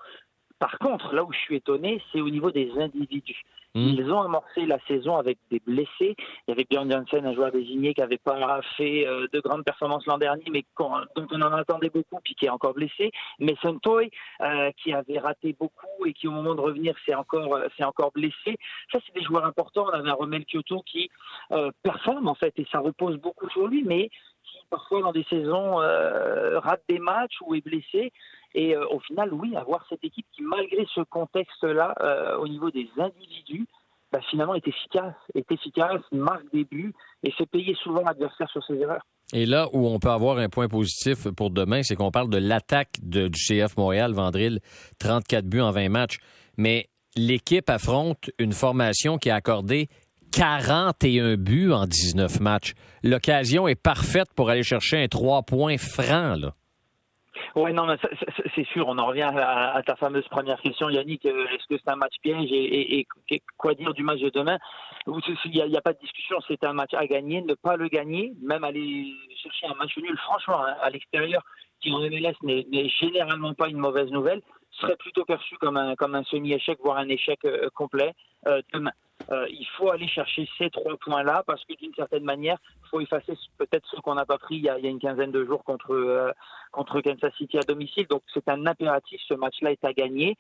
Par 0.62 0.78
contre, 0.78 1.12
là 1.12 1.24
où 1.24 1.32
je 1.32 1.38
suis 1.38 1.56
étonné, 1.56 2.00
c'est 2.12 2.20
au 2.20 2.30
niveau 2.30 2.52
des 2.52 2.70
individus. 2.78 3.42
Hmm. 3.74 3.94
Ils 3.98 4.12
ont 4.12 4.20
amorcé 4.20 4.64
la 4.64 4.78
saison 4.86 5.16
avec 5.16 5.36
des 5.50 5.58
blessés. 5.58 6.14
Il 6.46 6.50
y 6.50 6.52
avait 6.52 6.64
Björn 6.70 6.88
Janssen, 6.88 7.26
un 7.26 7.34
joueur 7.34 7.50
désigné 7.50 7.94
qui 7.94 8.00
n'avait 8.00 8.18
pas 8.18 8.60
fait 8.76 9.04
euh, 9.04 9.26
de 9.32 9.40
grandes 9.40 9.64
performances 9.64 10.06
l'an 10.06 10.18
dernier, 10.18 10.44
mais 10.52 10.64
dont 10.78 11.26
on 11.32 11.42
en 11.42 11.52
attendait 11.52 11.90
beaucoup, 11.90 12.20
puis 12.22 12.36
qui 12.36 12.46
est 12.46 12.48
encore 12.48 12.74
blessé. 12.74 13.10
Mason 13.40 13.76
Toy, 13.80 14.08
euh, 14.40 14.70
qui 14.76 14.92
avait 14.92 15.18
raté 15.18 15.56
beaucoup 15.58 16.06
et 16.06 16.12
qui, 16.12 16.28
au 16.28 16.30
moment 16.30 16.54
de 16.54 16.60
revenir, 16.60 16.94
s'est 17.04 17.16
encore, 17.16 17.56
euh, 17.56 17.66
encore 17.80 18.12
blessé. 18.12 18.56
Ça, 18.92 19.00
c'est 19.04 19.18
des 19.18 19.24
joueurs 19.24 19.44
importants. 19.44 19.86
On 19.88 19.98
avait 19.98 20.10
un 20.10 20.14
Romel 20.14 20.44
Kyoto 20.44 20.82
qui 20.86 21.10
performe, 21.82 22.28
en 22.28 22.36
fait, 22.36 22.56
et 22.56 22.68
ça 22.70 22.78
repose 22.78 23.16
beaucoup 23.16 23.50
sur 23.50 23.66
lui, 23.66 23.82
mais 23.84 24.10
qui, 24.44 24.58
parfois, 24.70 25.00
dans 25.00 25.12
des 25.12 25.24
saisons, 25.24 25.78
rate 25.78 26.82
des 26.88 27.00
matchs 27.00 27.40
ou 27.40 27.56
est 27.56 27.64
blessé. 27.64 28.12
Et 28.54 28.74
euh, 28.74 28.86
au 28.88 29.00
final, 29.00 29.32
oui, 29.32 29.56
avoir 29.56 29.84
cette 29.88 30.04
équipe 30.04 30.26
qui, 30.34 30.42
malgré 30.42 30.86
ce 30.94 31.00
contexte-là, 31.00 31.94
euh, 32.00 32.36
au 32.38 32.48
niveau 32.48 32.70
des 32.70 32.88
individus, 32.98 33.66
bah, 34.12 34.20
finalement 34.30 34.54
est 34.54 34.66
efficace, 34.68 35.14
est 35.34 35.50
efficace, 35.50 36.00
marque 36.12 36.44
des 36.52 36.64
buts 36.64 36.92
et 37.22 37.30
fait 37.30 37.46
payer 37.46 37.74
souvent 37.82 38.02
l'adversaire 38.02 38.50
sur 38.50 38.62
ses 38.64 38.74
erreurs. 38.74 39.06
Et 39.32 39.46
là 39.46 39.68
où 39.72 39.86
on 39.86 39.98
peut 39.98 40.10
avoir 40.10 40.36
un 40.36 40.50
point 40.50 40.68
positif 40.68 41.28
pour 41.30 41.50
demain, 41.50 41.82
c'est 41.82 41.96
qu'on 41.96 42.10
parle 42.10 42.28
de 42.28 42.36
l'attaque 42.36 42.98
du 43.02 43.30
CF 43.30 43.78
Montréal, 43.78 44.12
Vandril, 44.12 44.60
34 44.98 45.46
buts 45.46 45.62
en 45.62 45.70
20 45.70 45.88
matchs. 45.88 46.18
Mais 46.58 46.90
l'équipe 47.16 47.70
affronte 47.70 48.30
une 48.38 48.52
formation 48.52 49.16
qui 49.16 49.30
a 49.30 49.36
accordé 49.36 49.88
41 50.32 51.36
buts 51.36 51.72
en 51.72 51.86
19 51.86 52.40
matchs. 52.40 52.74
L'occasion 53.02 53.68
est 53.68 53.80
parfaite 53.80 54.28
pour 54.34 54.50
aller 54.50 54.62
chercher 54.62 55.02
un 55.02 55.08
3 55.08 55.42
points 55.42 55.78
franc, 55.78 56.36
là. 56.36 56.54
Oui, 57.54 57.72
non, 57.74 57.86
c'est 58.54 58.64
sûr. 58.68 58.88
On 58.88 58.98
en 58.98 59.06
revient 59.06 59.30
à, 59.34 59.82
ta 59.84 59.94
fameuse 59.96 60.26
première 60.28 60.60
question, 60.60 60.88
Yannick. 60.88 61.26
Euh, 61.26 61.46
est-ce 61.48 61.66
que 61.68 61.76
c'est 61.76 61.90
un 61.90 61.96
match 61.96 62.14
piège 62.22 62.50
et, 62.50 63.06
quoi 63.58 63.74
dire 63.74 63.92
du 63.92 64.02
match 64.02 64.20
de 64.20 64.30
demain? 64.30 64.58
Il 65.06 65.50
n'y 65.50 65.76
a, 65.76 65.80
pas 65.82 65.92
de 65.92 65.98
discussion. 65.98 66.38
C'est 66.48 66.64
un 66.64 66.72
match 66.72 66.94
à 66.94 67.06
gagner. 67.06 67.42
Ne 67.42 67.54
pas 67.54 67.76
le 67.76 67.88
gagner, 67.88 68.32
même 68.40 68.64
aller 68.64 69.12
chercher 69.36 69.66
un 69.66 69.74
match 69.74 69.96
nul, 69.98 70.16
franchement, 70.18 70.64
hein, 70.64 70.76
à 70.80 70.88
l'extérieur, 70.88 71.42
qui 71.82 71.92
en 71.92 71.98
MLS 72.00 72.34
n'est 72.42 72.88
généralement 72.88 73.54
pas 73.54 73.68
une 73.68 73.78
mauvaise 73.78 74.10
nouvelle, 74.10 74.40
serait 74.70 74.96
plutôt 74.96 75.24
perçu 75.24 75.56
comme 75.58 75.76
un, 75.76 75.94
comme 75.96 76.14
un 76.14 76.24
semi-échec, 76.24 76.78
voire 76.82 76.96
un 76.96 77.08
échec 77.08 77.44
euh, 77.44 77.68
complet 77.74 78.14
euh, 78.46 78.62
demain. 78.72 78.92
Euh, 79.30 79.46
il 79.50 79.66
faut 79.76 79.90
aller 79.90 80.08
chercher 80.08 80.48
ces 80.58 80.70
trois 80.70 80.96
points-là 80.96 81.44
parce 81.46 81.64
que 81.64 81.74
d'une 81.74 81.94
certaine 81.94 82.24
manière, 82.24 82.58
il 82.84 82.88
faut 82.88 83.00
effacer 83.00 83.34
peut-être 83.58 83.88
ce 83.88 84.00
qu'on 84.00 84.14
n'a 84.14 84.26
pas 84.26 84.38
pris 84.38 84.56
il 84.56 84.64
y, 84.64 84.68
a, 84.68 84.78
une 84.78 84.98
quinzaine 84.98 85.30
de 85.30 85.44
jours 85.44 85.62
contre, 85.64 85.92
euh, 85.94 86.32
contre 86.72 87.00
Kansas 87.00 87.32
City 87.36 87.58
à 87.58 87.62
domicile. 87.62 88.06
Donc 88.08 88.22
c'est 88.32 88.48
un 88.48 88.66
impératif, 88.66 89.20
ce 89.28 89.34
match-là 89.34 89.72
est 89.72 89.84
à 89.84 89.92
gagner. 89.92 90.36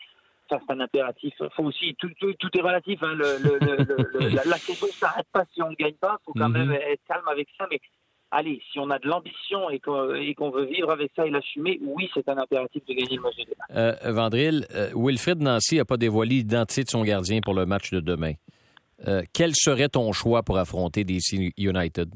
Ça, 0.50 0.58
c'est 0.66 0.72
un 0.72 0.80
impératif. 0.80 1.34
Faut 1.54 1.62
aussi, 1.62 1.94
tout, 1.94 2.10
tout, 2.18 2.58
est 2.58 2.60
relatif. 2.60 3.00
Hein. 3.02 3.14
Le, 3.14 3.38
le, 3.38 4.28
la, 4.34 4.42
la, 4.44 4.56
saison 4.56 4.86
ne 4.86 4.92
s'arrête 4.92 5.28
pas 5.32 5.44
si 5.52 5.62
on 5.62 5.70
ne 5.70 5.76
gagne 5.76 5.94
pas. 5.94 6.18
Il 6.20 6.24
faut 6.24 6.32
quand 6.32 6.48
mhm. 6.48 6.66
même 6.66 6.72
être 6.72 7.00
calme 7.06 7.28
avec 7.28 7.48
ça. 7.56 7.66
Mais 7.70 7.80
allez, 8.32 8.60
si 8.72 8.78
on 8.80 8.90
a 8.90 8.98
de 8.98 9.06
l'ambition 9.06 9.70
et 9.70 9.78
qu'on 9.78 10.50
veut 10.50 10.64
vivre 10.64 10.90
avec 10.90 11.12
ça 11.14 11.26
et 11.26 11.30
l'assumer, 11.30 11.78
oui, 11.82 12.10
c'est 12.12 12.28
un 12.28 12.38
impératif 12.38 12.84
de 12.84 12.94
gagner 12.94 13.16
le 13.16 13.22
match 13.22 13.36
de 13.36 13.44
demain. 13.44 13.80
Euh, 13.80 14.12
Vandril, 14.12 14.66
Wilfred 14.94 15.40
Nancy 15.40 15.76
n'a 15.76 15.84
pas 15.84 15.96
dévoilé 15.96 16.36
l'identité 16.36 16.82
de 16.82 16.90
son 16.90 17.02
gardien 17.04 17.40
pour 17.40 17.54
le 17.54 17.66
match 17.66 17.90
de 17.90 18.00
demain. 18.00 18.32
quel 19.32 19.52
serait 19.54 19.88
ton 19.88 20.12
choix 20.12 20.42
pour 20.42 20.58
affronter 20.58 21.04
DC 21.04 21.52
United? 21.56 22.12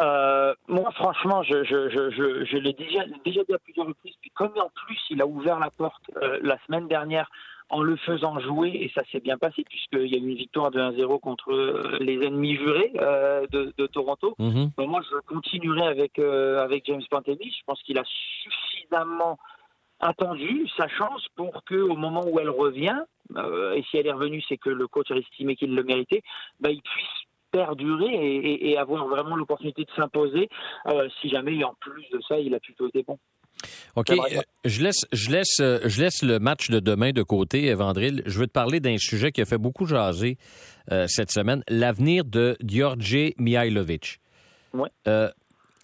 Euh, 0.00 0.54
moi, 0.66 0.90
franchement, 0.92 1.42
je, 1.42 1.64
je, 1.64 1.90
je, 1.90 2.44
je 2.44 2.56
l'ai 2.56 2.72
déjà, 2.72 3.04
déjà 3.24 3.42
dit 3.44 3.54
à 3.54 3.58
plusieurs 3.58 3.86
reprises. 3.86 4.14
Puis 4.20 4.30
comme 4.30 4.52
en 4.56 4.70
plus, 4.86 4.98
il 5.10 5.20
a 5.20 5.26
ouvert 5.26 5.58
la 5.58 5.70
porte 5.70 6.02
euh, 6.22 6.38
la 6.42 6.58
semaine 6.66 6.88
dernière 6.88 7.30
en 7.70 7.82
le 7.82 7.96
faisant 7.96 8.38
jouer, 8.40 8.70
et 8.74 8.90
ça 8.94 9.02
s'est 9.10 9.20
bien 9.20 9.38
passé, 9.38 9.64
puisqu'il 9.68 10.06
y 10.06 10.14
a 10.14 10.18
eu 10.18 10.28
une 10.28 10.34
victoire 10.34 10.70
de 10.70 10.80
1-0 10.80 11.20
contre 11.20 11.52
euh, 11.52 11.98
les 12.00 12.24
ennemis 12.24 12.56
jurés 12.56 12.92
de, 12.94 13.72
de, 13.76 13.86
Toronto. 13.86 14.34
Mm-hmm. 14.38 14.86
moi, 14.86 15.00
je 15.10 15.16
continuerai 15.26 15.86
avec, 15.86 16.18
avec 16.18 16.84
James 16.86 17.02
Pantelis. 17.10 17.54
Je 17.58 17.64
pense 17.66 17.82
qu'il 17.82 17.98
a 17.98 18.04
suffisamment 18.42 19.38
attendu 20.00 20.66
sa 20.76 20.88
chance 20.88 21.26
pour 21.36 21.62
que 21.64 21.76
au 21.76 21.96
moment 21.96 22.24
où 22.26 22.40
elle 22.40 22.50
revient, 22.50 22.98
et 23.74 23.82
si 23.90 23.96
elle 23.96 24.06
est 24.06 24.12
revenue, 24.12 24.42
c'est 24.48 24.56
que 24.56 24.70
le 24.70 24.88
coach 24.88 25.10
a 25.10 25.16
estimé 25.16 25.56
qu'il 25.56 25.74
le 25.74 25.84
méritait, 25.84 26.22
bah, 26.58 26.70
il 26.70 26.82
puisse 26.82 27.26
perdurer 27.50 28.70
et, 28.70 28.78
avoir 28.78 29.06
vraiment 29.06 29.36
l'opportunité 29.36 29.84
de 29.84 29.90
s'imposer 29.92 30.48
euh, 30.86 31.08
si 31.20 31.28
jamais, 31.28 31.62
en 31.64 31.74
plus 31.80 32.08
de 32.10 32.20
ça, 32.26 32.38
il 32.38 32.54
a 32.54 32.60
plutôt 32.60 32.88
été 32.88 33.02
bon. 33.02 33.18
OK. 33.96 34.10
Euh, 34.10 34.40
je 34.64 34.82
laisse, 34.82 35.04
je, 35.12 35.30
laisse, 35.30 35.60
euh, 35.60 35.80
je 35.84 36.02
laisse 36.02 36.22
le 36.22 36.38
match 36.38 36.70
de 36.70 36.80
demain 36.80 37.12
de 37.12 37.22
côté, 37.22 37.72
Vandril. 37.74 38.22
Je 38.26 38.38
veux 38.38 38.46
te 38.46 38.52
parler 38.52 38.80
d'un 38.80 38.98
sujet 38.98 39.32
qui 39.32 39.40
a 39.40 39.44
fait 39.44 39.58
beaucoup 39.58 39.86
jaser 39.86 40.38
cette 41.06 41.30
semaine, 41.30 41.62
l'avenir 41.68 42.24
de 42.24 42.56
Djordje 42.64 43.32
Mihailovic. 43.38 44.18
Ouais. 44.72 44.88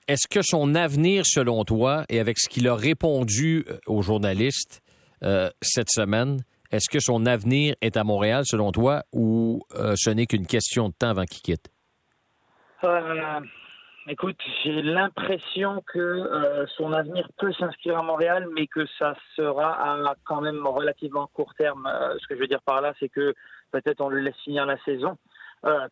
Est-ce 0.08 0.26
que 0.28 0.42
son 0.42 0.74
avenir, 0.74 1.24
selon 1.24 1.64
toi, 1.64 2.04
et 2.08 2.18
avec 2.18 2.40
ce 2.40 2.48
qu'il 2.48 2.66
a 2.66 2.74
répondu 2.74 3.64
aux 3.86 4.02
journalistes 4.02 4.82
cette 5.62 5.90
semaine, 5.90 6.40
est-ce 6.72 6.88
que 6.90 6.98
son 7.00 7.26
avenir 7.26 7.74
est 7.80 7.96
à 7.96 8.04
Montréal, 8.04 8.42
selon 8.44 8.72
toi, 8.72 9.04
ou 9.12 9.62
euh, 9.74 9.94
ce 9.96 10.10
n'est 10.10 10.26
qu'une 10.26 10.46
question 10.46 10.88
de 10.88 10.94
temps 10.94 11.10
avant 11.10 11.24
qu'il 11.24 11.42
quitte? 11.42 11.70
Euh, 14.06 14.10
écoute, 14.10 14.38
j'ai 14.62 14.82
l'impression 14.82 15.82
que 15.86 15.98
euh, 15.98 16.66
son 16.76 16.92
avenir 16.92 17.28
peut 17.38 17.52
s'inscrire 17.52 17.98
à 17.98 18.02
Montréal, 18.02 18.48
mais 18.54 18.66
que 18.66 18.86
ça 18.98 19.14
sera 19.36 19.72
à 19.72 20.14
quand 20.24 20.40
même 20.40 20.66
relativement 20.66 21.26
court 21.28 21.54
terme. 21.54 21.88
ce 22.20 22.26
que 22.26 22.34
je 22.34 22.40
veux 22.40 22.46
dire 22.46 22.62
par 22.62 22.80
là, 22.80 22.94
c'est 22.98 23.08
que 23.08 23.34
peut-être 23.72 24.00
on 24.00 24.08
le 24.08 24.20
laisse 24.20 24.36
finir 24.44 24.66
la 24.66 24.78
saison. 24.84 25.16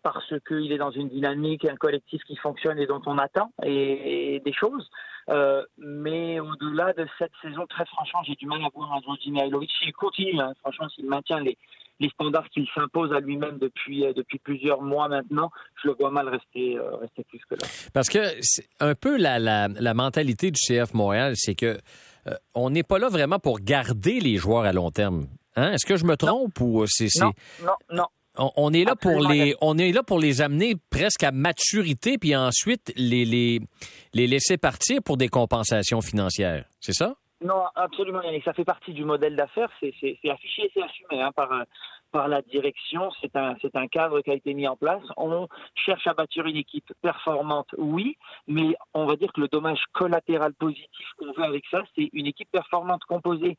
parce 0.03 0.35
qu'il 0.47 0.71
est 0.73 0.79
dans 0.79 0.93
une 0.93 1.09
dynamique, 1.09 1.65
un 1.65 1.77
collectif 1.77 2.23
qui 2.25 2.37
fonctionne 2.37 2.79
et 2.79 2.87
dont 2.87 3.03
on 3.07 3.19
attend 3.19 3.51
et 3.65 4.41
des 4.45 4.53
choses. 4.53 4.89
Euh, 5.31 5.65
mais 5.79 6.39
au-delà 6.41 6.93
de 6.93 7.07
cette 7.19 7.33
saison, 7.41 7.67
très 7.67 7.87
franchement, 7.87 8.23
j'ai 8.25 8.35
du 8.35 8.47
mal 8.47 8.63
à 8.65 8.69
voir 8.75 8.93
un 8.93 9.01
Georgi 9.01 9.31
Mihailovic. 9.31 9.71
S'il 9.81 9.93
continue, 9.93 10.39
hein, 10.41 10.53
franchement, 10.61 10.89
s'il 10.91 11.07
maintient 11.07 11.41
les, 11.41 11.57
les 12.01 12.09
standards 12.11 12.49
qu'il 12.51 12.67
s'impose 12.75 13.13
à 13.13 13.21
lui-même 13.21 13.59
depuis, 13.59 14.05
euh, 14.05 14.13
depuis 14.13 14.39
plusieurs 14.39 14.83
mois 14.83 15.09
maintenant, 15.09 15.51
je 15.83 15.89
le 15.89 15.95
vois 15.99 16.11
mal 16.11 16.29
rester, 16.29 16.77
euh, 16.77 16.97
rester 16.97 17.25
plus 17.25 17.41
que 17.49 17.55
là. 17.55 17.67
Parce 17.93 18.09
que 18.09 18.19
c'est 18.41 18.69
un 18.81 18.95
peu 18.95 19.17
la, 19.17 19.39
la, 19.39 19.69
la, 19.69 19.95
mentalité 19.95 20.51
du 20.51 20.61
CF 20.61 20.93
Montréal, 20.95 21.35
c'est 21.37 21.55
que 21.55 21.79
on 22.55 22.71
n'est 22.71 22.83
pas 22.83 22.99
là 22.99 23.09
vraiment 23.09 23.39
pour 23.39 23.61
garder 23.61 24.19
les 24.19 24.37
joueurs 24.37 24.65
à 24.65 24.73
long 24.73 24.91
terme. 24.91 25.27
Hein? 25.57 25.73
Est-ce 25.73 25.87
que 25.87 25.97
je 25.97 26.05
me 26.05 26.17
trompe 26.17 26.59
ou 26.61 26.85
c'est. 26.87 27.09
Non, 27.21 27.33
non, 27.63 27.75
non. 27.93 28.07
On, 28.37 28.73
est 28.73 28.85
là 28.85 28.97
pour 28.97 29.21
les, 29.21 29.55
on 29.61 29.79
est 29.79 29.93
là 29.93 30.03
pour 30.03 30.19
les 30.19 30.43
amener 30.43 30.75
presque 30.91 31.23
à 31.23 31.31
maturité, 31.31 32.19
puis 32.19 32.35
ensuite 32.35 32.93
les, 32.97 33.25
les, 33.25 33.61
les 34.13 34.27
laisser 34.27 34.57
partir 34.57 35.03
pour 35.05 35.17
des 35.17 35.29
compensations 35.29 36.01
financières. 36.01 36.65
C'est 36.81 36.95
ça? 36.95 37.15
Non, 37.45 37.65
absolument, 37.75 38.23
Yannick. 38.23 38.43
Ça 38.43 38.55
fait 38.55 38.65
partie 38.65 38.95
du 38.95 39.05
modèle 39.05 39.37
d'affaires. 39.37 39.69
C'est 39.81 40.31
affiché 40.31 40.71
c'est 40.73 40.83
assumé 40.83 41.21
hein, 41.21 41.31
par, 41.33 41.51
par 42.11 42.27
la 42.27 42.41
direction. 42.41 43.11
C'est 43.21 43.37
un, 43.37 43.55
un 43.75 43.87
cadre 43.87 44.23
qui 44.23 44.31
a 44.31 44.35
été 44.35 44.55
mis 44.55 44.67
en 44.67 44.77
place. 44.77 45.03
On 45.19 45.47
cherche 45.75 46.07
à 46.07 46.15
bâtir 46.15 46.47
une 46.47 46.57
équipe 46.57 46.91
performante, 47.03 47.69
oui, 47.77 48.17
mais 48.49 48.75
on 48.95 49.05
va 49.05 49.17
dire 49.17 49.31
que 49.33 49.43
le 49.43 49.49
dommage 49.49 49.85
collatéral 49.93 50.55
positif 50.55 51.07
qu'on 51.19 51.33
veut 51.33 51.45
avec 51.45 51.65
ça, 51.71 51.83
c'est 51.95 52.09
une 52.15 52.27
équipe 52.27 52.51
performante 52.51 53.05
composée 53.05 53.59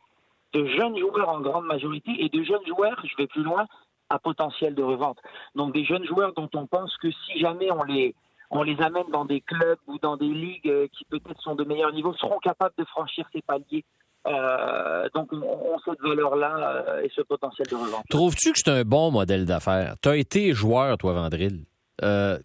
de 0.54 0.66
jeunes 0.66 0.98
joueurs 0.98 1.30
en 1.30 1.42
grande 1.42 1.66
majorité 1.66 2.12
et 2.18 2.30
de 2.30 2.44
jeunes 2.44 2.66
joueurs, 2.66 3.00
je 3.06 3.16
vais 3.18 3.28
plus 3.28 3.44
loin, 3.44 3.68
à 4.10 4.18
potentiel 4.18 4.74
de 4.74 4.82
revente. 4.84 5.20
Donc 5.54 5.74
des 5.74 5.86
jeunes 5.86 6.06
joueurs 6.06 6.34
dont 6.34 6.50
on 6.56 6.66
pense 6.66 6.96
que 6.98 7.12
si 7.12 7.40
jamais 7.40 7.72
on 7.72 7.84
les 7.84 8.16
on 8.52 8.64
les 8.64 8.80
amène 8.82 9.10
dans 9.12 9.26
des 9.26 9.42
clubs 9.42 9.80
ou 9.88 9.98
dans 10.00 10.18
des 10.18 10.28
ligues 10.28 10.68
euh, 10.70 10.88
qui 10.98 11.06
peut-être 11.06 11.42
sont 11.42 11.56
de 11.56 11.64
meilleurs 11.64 11.94
niveaux, 11.94 12.14
seront 12.16 12.40
capables 12.40 12.74
de 12.78 12.86
franchir 12.86 13.26
ces 13.34 13.42
paliers. 13.42 13.84
Euh, 14.28 15.08
donc, 15.14 15.32
on, 15.32 15.42
on 15.42 15.78
cette 15.86 16.02
valeur-là 16.02 16.86
euh, 16.88 17.04
et 17.04 17.12
ce 17.16 17.22
potentiel 17.22 17.68
de 17.68 17.76
revente. 17.76 18.04
Trouves-tu 18.10 18.54
que 18.54 18.60
c'est 18.60 18.72
un 18.72 18.84
bon 18.84 19.12
modèle 19.12 19.46
d'affaires? 19.46 19.96
Tu 20.02 20.10
as 20.10 20.16
été 20.16 20.54
joueur, 20.54 20.98
toi, 20.98 21.14
Vandril. 21.14 21.66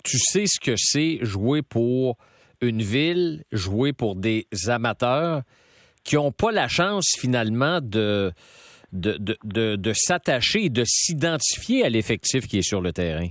tu 0.04 0.18
sais 0.18 0.44
ce 0.46 0.60
que 0.60 0.74
c'est 0.76 1.18
jouer 1.22 1.62
pour 1.62 2.16
une 2.60 2.82
ville, 2.82 3.44
jouer 3.52 3.92
pour 3.92 4.14
des 4.14 4.46
amateurs 4.68 5.42
qui 6.04 6.16
n'ont 6.16 6.32
pas 6.32 6.50
la 6.50 6.68
chance, 6.68 7.14
finalement, 7.18 7.80
de 7.80 8.32
de, 8.92 9.16
de, 9.44 9.76
de, 9.76 9.92
s'attacher 9.94 10.64
et 10.64 10.70
de 10.70 10.84
s'identifier 10.84 11.84
à 11.84 11.88
l'effectif 11.88 12.46
qui 12.46 12.58
est 12.58 12.62
sur 12.62 12.80
le 12.80 12.92
terrain? 12.92 13.28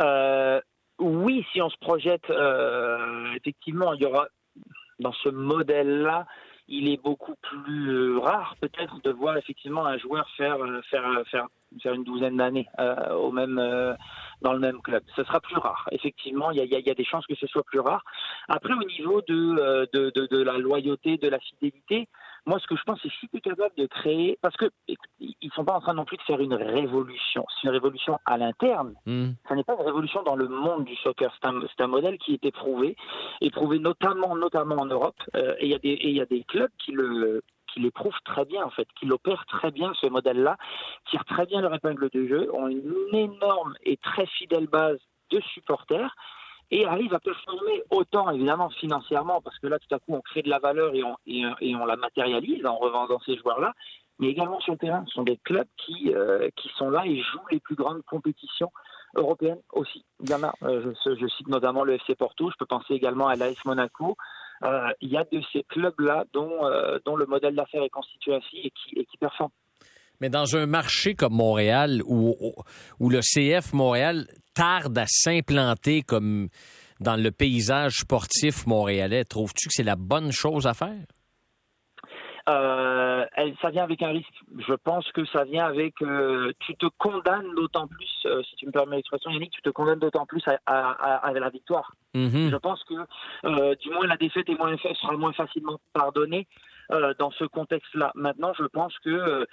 Euh, 0.00 0.60
oui, 1.02 1.44
si 1.52 1.60
on 1.60 1.68
se 1.68 1.76
projette, 1.78 2.30
euh, 2.30 3.32
effectivement, 3.36 3.92
il 3.94 4.02
y 4.02 4.06
aura 4.06 4.28
dans 5.00 5.12
ce 5.12 5.28
modèle-là, 5.28 6.26
il 6.68 6.88
est 6.88 7.02
beaucoup 7.02 7.34
plus 7.42 8.16
rare 8.18 8.54
peut-être 8.60 9.00
de 9.02 9.10
voir 9.10 9.36
effectivement 9.36 9.84
un 9.84 9.98
joueur 9.98 10.28
faire 10.36 10.58
faire 10.88 11.22
faire, 11.28 11.46
faire 11.82 11.92
une 11.92 12.04
douzaine 12.04 12.36
d'années 12.36 12.68
euh, 12.78 13.14
au 13.14 13.32
même 13.32 13.60
dans 14.42 14.52
le 14.52 14.58
même 14.60 14.80
club. 14.80 15.02
Ce 15.16 15.24
sera 15.24 15.40
plus 15.40 15.56
rare. 15.56 15.88
Effectivement, 15.90 16.50
il 16.52 16.64
y 16.64 16.90
a, 16.90 16.94
des 16.94 17.04
chances 17.04 17.26
que 17.26 17.34
ce 17.34 17.46
soit 17.48 17.64
plus 17.64 17.80
rare. 17.80 18.04
Après, 18.48 18.72
au 18.72 18.84
niveau 18.84 19.22
de, 19.22 19.88
de, 19.92 20.10
de 20.10 20.42
la 20.42 20.56
loyauté, 20.56 21.18
de 21.18 21.28
la 21.28 21.40
fidélité, 21.40 22.08
moi, 22.44 22.58
ce 22.58 22.66
que 22.66 22.76
je 22.76 22.82
pense, 22.82 22.98
c'est 23.02 23.10
si 23.20 23.28
tu 23.28 23.36
es 23.36 23.40
capable 23.40 23.74
de 23.76 23.86
créer, 23.86 24.38
parce 24.42 24.56
que 24.56 24.70
ils 25.20 25.52
sont 25.54 25.64
pas 25.64 25.74
en 25.74 25.80
train 25.80 25.94
non 25.94 26.04
plus 26.04 26.16
de 26.16 26.22
faire 26.22 26.40
une 26.40 26.54
révolution. 26.54 27.44
C'est 27.48 27.68
une 27.68 27.72
révolution 27.72 28.18
à 28.26 28.36
l'interne. 28.36 28.94
Hmm. 29.06 29.30
Ce 29.48 29.54
n'est 29.54 29.62
pas 29.62 29.74
une 29.74 29.84
révolution 29.84 30.22
dans 30.22 30.34
le 30.34 30.48
monde 30.48 30.84
du 30.84 30.96
soccer. 30.96 31.32
C'est 31.40 31.48
un, 31.48 31.60
un, 31.78 31.86
modèle 31.86 32.18
qui 32.18 32.34
est 32.34 32.44
éprouvé, 32.44 32.96
éprouvé 33.40 33.78
notamment, 33.78 34.34
notamment 34.34 34.76
en 34.76 34.86
Europe. 34.86 35.16
Euh, 35.36 35.54
et 35.60 35.66
il 35.66 35.70
y 35.70 35.74
a 35.74 35.78
des, 35.78 35.98
il 36.02 36.16
y 36.16 36.20
a 36.20 36.26
des 36.26 36.42
clubs 36.44 36.70
qui 36.78 36.92
le 36.92 37.42
qui 37.72 37.80
l'éprouvent 37.80 38.20
très 38.24 38.44
bien 38.44 38.64
en 38.64 38.70
fait, 38.70 38.86
qui 38.98 39.06
l'opèrent 39.06 39.46
très 39.46 39.70
bien 39.70 39.92
ce 39.98 40.06
modèle-là, 40.06 40.58
tirent 41.08 41.24
très 41.24 41.46
bien 41.46 41.62
leur 41.62 41.74
épingle 41.74 42.10
de 42.10 42.26
jeu, 42.26 42.50
ont 42.52 42.68
une 42.68 42.92
énorme 43.14 43.74
et 43.82 43.96
très 43.96 44.26
fidèle 44.26 44.66
base 44.66 44.98
de 45.30 45.40
supporters 45.40 46.14
et 46.72 46.86
arrive 46.86 47.12
à 47.14 47.20
performer 47.20 47.82
autant 47.90 48.30
évidemment 48.30 48.70
financièrement 48.70 49.42
parce 49.42 49.58
que 49.58 49.66
là 49.66 49.78
tout 49.78 49.94
à 49.94 49.98
coup 49.98 50.14
on 50.14 50.22
crée 50.22 50.42
de 50.42 50.48
la 50.48 50.58
valeur 50.58 50.94
et 50.94 51.04
on, 51.04 51.16
on 51.26 51.84
la 51.84 51.96
matérialise 51.96 52.64
en 52.64 52.76
revendant 52.76 53.20
ces 53.20 53.36
joueurs-là, 53.36 53.74
mais 54.18 54.28
également 54.28 54.58
sur 54.60 54.72
le 54.72 54.78
terrain. 54.78 55.04
Ce 55.06 55.12
sont 55.12 55.22
des 55.22 55.36
clubs 55.36 55.68
qui, 55.76 56.12
euh, 56.14 56.48
sont 56.78 56.88
là 56.88 57.04
et 57.04 57.20
jouent 57.20 57.46
les 57.50 57.60
plus 57.60 57.74
grandes 57.74 58.02
compétitions 58.04 58.72
européennes 59.14 59.60
aussi. 59.74 60.04
Il 60.20 60.30
y 60.30 60.34
en 60.34 60.42
a, 60.42 60.54
euh, 60.62 60.94
je, 61.04 61.26
cite 61.28 61.48
notamment 61.48 61.84
le 61.84 61.94
FC 61.94 62.14
Porto, 62.14 62.50
je 62.50 62.56
peux 62.56 62.66
penser 62.66 62.94
également 62.94 63.28
à 63.28 63.36
l'AS 63.36 63.62
Monaco. 63.66 64.16
Euh, 64.64 64.88
il 65.02 65.10
y 65.10 65.18
a 65.18 65.24
de 65.24 65.42
ces 65.52 65.64
clubs-là 65.64 66.24
dont, 66.32 66.62
le 66.62 67.26
modèle 67.26 67.54
d'affaires 67.54 67.82
est 67.82 67.90
constitué 67.90 68.34
ainsi 68.34 68.72
et 68.96 69.04
qui 69.04 69.16
performent. 69.18 69.50
Mais 70.22 70.28
dans 70.28 70.54
un 70.54 70.66
marché 70.66 71.16
comme 71.16 71.32
Montréal, 71.32 72.00
où, 72.06 72.36
où 73.00 73.10
le 73.10 73.18
CF 73.22 73.72
Montréal 73.72 74.28
tarde 74.54 74.96
à 74.96 75.06
s'implanter 75.08 76.02
comme 76.02 76.46
dans 77.00 77.16
le 77.16 77.32
paysage 77.32 77.94
sportif 77.94 78.64
montréalais, 78.68 79.24
trouves-tu 79.24 79.66
que 79.66 79.74
c'est 79.74 79.82
la 79.82 79.96
bonne 79.96 80.30
chose 80.30 80.68
à 80.68 80.74
faire? 80.74 81.02
Euh, 82.48 83.24
ça 83.60 83.70
vient 83.70 83.82
avec 83.82 84.00
un 84.02 84.10
risque. 84.10 84.32
Je 84.68 84.74
pense 84.74 85.10
que 85.10 85.24
ça 85.24 85.42
vient 85.42 85.64
avec. 85.64 86.00
Euh, 86.02 86.52
tu 86.60 86.76
te 86.76 86.86
condamnes 86.98 87.52
d'autant 87.56 87.88
plus, 87.88 88.26
euh, 88.26 88.44
si 88.44 88.54
tu 88.54 88.66
me 88.66 88.70
permets 88.70 88.96
l'expression, 88.96 89.32
Yannick, 89.32 89.50
tu 89.50 89.62
te 89.62 89.70
condamnes 89.70 89.98
d'autant 89.98 90.26
plus 90.26 90.42
à, 90.46 90.58
à, 90.66 91.32
la 91.32 91.50
victoire. 91.50 91.96
Mm-hmm. 92.14 92.50
Je 92.50 92.56
pense 92.58 92.84
que, 92.84 93.74
du 93.74 93.90
moins, 93.90 94.06
la 94.06 94.16
défaite 94.16 94.48
est 94.48 94.56
moins, 94.56 94.76
sera 94.76 95.16
moins 95.16 95.32
facilement 95.32 95.80
pardonnée 95.92 96.46
dans 97.18 97.32
ce 97.32 97.44
contexte-là. 97.44 98.12
Maintenant, 98.14 98.52
je 98.56 98.64
pense 98.64 98.96
que 99.00 99.46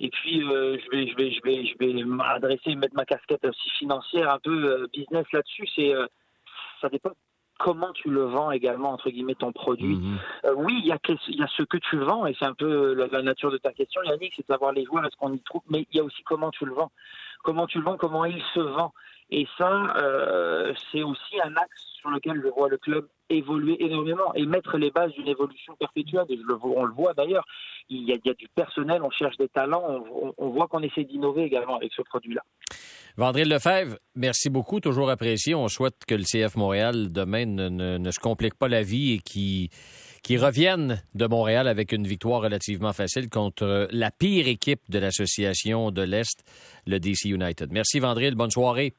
et 0.00 0.10
puis 0.10 0.42
euh, 0.42 0.78
je 0.78 0.90
vais 0.90 1.08
je 1.08 1.16
vais 1.16 1.30
je 1.32 1.42
vais 1.42 1.66
je 1.66 1.78
vais 1.78 2.04
m'adresser 2.04 2.74
mettre 2.74 2.94
ma 2.94 3.04
casquette 3.04 3.44
aussi 3.44 3.70
financière 3.78 4.30
un 4.30 4.38
peu 4.38 4.64
euh, 4.64 4.86
business 4.92 5.26
là-dessus. 5.32 5.66
C'est 5.74 5.94
euh, 5.94 6.06
ça 6.80 6.88
dépend 6.88 7.10
comment 7.58 7.92
tu 7.92 8.10
le 8.10 8.24
vends 8.24 8.50
également 8.50 8.92
entre 8.92 9.08
guillemets 9.08 9.34
ton 9.34 9.52
produit. 9.52 9.96
Mhm. 9.96 10.18
oui, 10.56 10.74
il 10.80 10.86
y 10.86 10.92
a 10.92 10.98
il 11.28 11.38
y 11.38 11.42
a 11.42 11.48
ce 11.48 11.62
que 11.62 11.78
tu 11.78 11.96
vends 11.96 12.26
et 12.26 12.36
c'est 12.38 12.44
un 12.44 12.54
peu 12.54 12.92
la, 12.92 13.22
nature 13.22 13.50
de 13.50 13.56
ta 13.56 13.72
question, 13.72 14.02
Yannick, 14.02 14.34
c'est 14.36 14.42
de 14.42 14.52
savoir 14.52 14.72
les 14.72 14.84
joueurs 14.84 15.06
est-ce 15.06 15.16
qu'on 15.16 15.32
y 15.32 15.40
trouve, 15.40 15.62
mais 15.70 15.86
il 15.90 15.96
y 15.96 16.00
a 16.00 16.04
aussi 16.04 16.22
comment 16.24 16.50
tu 16.50 16.66
le 16.66 16.74
vends 16.74 16.92
comment 17.46 17.66
tu 17.68 17.78
le 17.78 17.84
vends, 17.84 17.96
comment 17.96 18.24
il 18.24 18.42
se 18.54 18.60
vend. 18.60 18.92
Et 19.30 19.46
ça, 19.58 19.96
euh, 19.96 20.72
c'est 20.92 21.02
aussi 21.02 21.40
un 21.42 21.54
axe 21.56 21.82
sur 22.00 22.10
lequel 22.10 22.40
je 22.42 22.48
vois 22.48 22.68
le 22.68 22.78
club 22.78 23.08
évoluer 23.28 23.76
énormément 23.84 24.32
et 24.34 24.46
mettre 24.46 24.78
les 24.78 24.90
bases 24.90 25.12
d'une 25.12 25.26
évolution 25.26 25.74
perpétuelle. 25.76 26.26
On 26.62 26.84
le 26.84 26.94
voit 26.94 27.12
d'ailleurs, 27.14 27.44
il 27.88 28.04
y, 28.04 28.12
a, 28.12 28.34
du 28.34 28.48
personnel, 28.54 29.02
on 29.02 29.10
cherche 29.10 29.36
des 29.36 29.48
talents, 29.48 30.04
on, 30.38 30.48
voit 30.50 30.68
qu'on 30.68 30.80
essaie 30.80 31.04
d'innover 31.04 31.42
également 31.42 31.76
avec 31.76 31.92
ce 31.92 32.02
produit-là. 32.02 32.42
Vandril 33.16 33.48
Lefebvre, 33.48 33.96
merci 34.14 34.48
beaucoup, 34.48 34.78
toujours 34.78 35.10
apprécié. 35.10 35.54
On 35.54 35.66
souhaite 35.66 36.04
que 36.06 36.14
le 36.14 36.22
CF 36.22 36.54
Montréal 36.54 37.12
demain 37.12 37.46
ne, 37.46 37.68
ne, 37.68 37.98
ne 37.98 38.10
se 38.12 38.20
complique 38.20 38.54
pas 38.54 38.68
la 38.68 38.82
vie 38.82 39.14
et 39.14 39.18
qui 39.18 39.70
qui 40.22 40.38
reviennent 40.38 41.00
de 41.14 41.26
Montréal 41.28 41.68
avec 41.68 41.92
une 41.92 42.04
victoire 42.04 42.40
relativement 42.40 42.92
facile 42.92 43.30
contre 43.30 43.86
la 43.92 44.10
pire 44.10 44.48
équipe 44.48 44.80
de 44.88 44.98
l'association 44.98 45.92
de 45.92 46.02
l'Est, 46.02 46.42
le 46.84 46.98
DC 46.98 47.26
United. 47.26 47.70
Merci 47.70 48.00
Vandril, 48.00 48.34
bonne 48.34 48.50
soirée. 48.50 48.92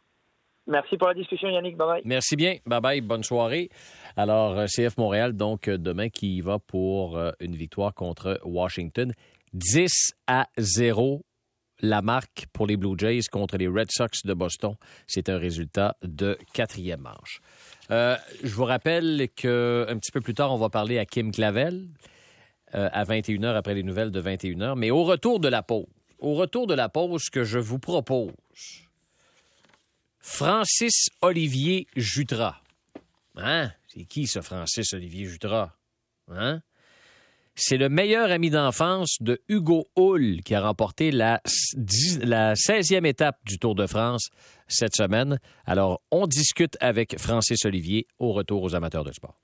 Merci 0.67 0.97
pour 0.97 1.07
la 1.07 1.13
discussion, 1.13 1.50
Yannick. 1.50 1.77
Bye 1.77 1.88
bye. 1.88 2.01
Merci 2.05 2.36
bien. 2.36 2.57
Bye 2.65 2.81
bye. 2.81 3.01
Bonne 3.01 3.24
soirée. 3.24 3.69
Alors, 4.15 4.65
CF 4.65 4.97
Montréal, 4.97 5.33
donc, 5.33 5.69
demain, 5.69 6.09
qui 6.09 6.41
va 6.41 6.59
pour 6.59 7.19
une 7.39 7.55
victoire 7.55 7.93
contre 7.93 8.39
Washington. 8.43 9.13
10 9.53 10.13
à 10.27 10.47
0, 10.57 11.24
la 11.81 12.01
marque 12.01 12.45
pour 12.53 12.67
les 12.67 12.77
Blue 12.77 12.97
Jays 12.97 13.21
contre 13.31 13.57
les 13.57 13.67
Red 13.67 13.91
Sox 13.91 14.25
de 14.25 14.33
Boston. 14.33 14.75
C'est 15.05 15.29
un 15.29 15.38
résultat 15.38 15.95
de 16.03 16.38
quatrième 16.53 17.01
manche. 17.01 17.39
Euh, 17.91 18.15
je 18.43 18.53
vous 18.53 18.65
rappelle 18.65 19.29
qu'un 19.36 19.97
petit 19.97 20.12
peu 20.12 20.21
plus 20.21 20.33
tard, 20.33 20.53
on 20.53 20.57
va 20.57 20.69
parler 20.69 20.97
à 20.97 21.05
Kim 21.05 21.31
Clavel 21.31 21.88
euh, 22.75 22.89
à 22.91 23.03
21h 23.03 23.55
après 23.55 23.74
les 23.74 23.83
nouvelles 23.83 24.12
de 24.12 24.21
21h. 24.21 24.75
Mais 24.75 24.91
au 24.91 25.03
retour 25.03 25.39
de 25.39 25.47
la 25.47 25.63
pause, 25.63 25.86
au 26.19 26.33
retour 26.33 26.67
de 26.67 26.74
la 26.74 26.89
pause, 26.89 27.21
ce 27.25 27.31
que 27.31 27.43
je 27.43 27.59
vous 27.59 27.79
propose, 27.79 28.31
Francis 30.19 31.07
Olivier 31.21 31.88
Jutras. 31.95 32.62
Hein? 33.36 33.71
C'est 33.88 34.05
qui 34.05 34.27
ce 34.27 34.41
Francis 34.41 34.93
Olivier 34.93 35.25
Jutras? 35.25 35.71
Hein? 36.29 36.62
C'est 37.55 37.77
le 37.77 37.89
meilleur 37.89 38.29
ami 38.29 38.51
d'enfance 38.51 39.15
de 39.19 39.41
Hugo 39.50 39.88
Hull 39.95 40.41
qui 40.43 40.53
a 40.53 40.62
remporté 40.62 41.09
la, 41.12 41.41
la 42.21 42.53
16e 42.53 43.05
étape 43.05 43.39
du 43.45 43.57
Tour 43.57 43.74
de 43.74 43.88
France 43.88 44.29
cette 44.67 44.95
semaine. 44.95 45.39
Alors, 45.65 46.01
on 46.12 46.27
discute 46.27 46.77
avec 46.81 47.17
Francis 47.19 47.65
Olivier 47.65 48.05
au 48.19 48.33
retour 48.33 48.62
aux 48.62 48.75
amateurs 48.75 49.03
de 49.03 49.12
sport. 49.12 49.39